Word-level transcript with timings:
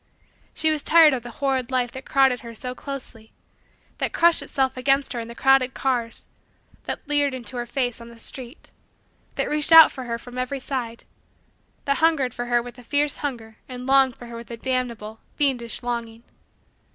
She 0.55 0.71
was 0.71 0.81
tired 0.81 1.13
of 1.13 1.21
the 1.21 1.29
horrid 1.29 1.69
life 1.69 1.91
that 1.91 2.07
crowded 2.07 2.39
her 2.39 2.55
so 2.55 2.73
closely 2.73 3.33
that 3.99 4.11
crushed 4.13 4.41
itself 4.41 4.75
against 4.75 5.13
her 5.13 5.19
in 5.19 5.27
the 5.27 5.35
crowded 5.35 5.75
cars 5.75 6.25
that 6.85 7.07
leered 7.07 7.35
into 7.35 7.55
her 7.57 7.67
face 7.67 8.01
on 8.01 8.09
the 8.09 8.17
street 8.17 8.71
that 9.35 9.47
reached 9.47 9.71
out 9.71 9.91
for 9.91 10.05
her 10.05 10.17
from 10.17 10.39
every 10.39 10.59
side 10.59 11.03
that 11.85 11.97
hungered 11.97 12.33
for 12.33 12.45
her 12.47 12.63
with 12.63 12.79
a 12.79 12.83
fierce 12.83 13.17
hunger 13.17 13.57
and 13.69 13.85
longed 13.85 14.17
for 14.17 14.25
her 14.25 14.35
with 14.35 14.49
a 14.49 14.57
damnable, 14.57 15.19
fiendish, 15.35 15.83
longing. 15.83 16.23